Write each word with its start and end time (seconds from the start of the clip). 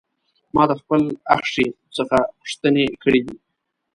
ما 0.53 0.63
د 0.69 0.71
خپل 0.81 1.01
اخښي 1.35 1.67
څخه 1.97 2.17
پوښتنې 2.39 2.85
کړې 3.03 3.21
دي. 3.25 3.35